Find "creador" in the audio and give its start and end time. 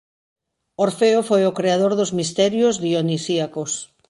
1.57-1.91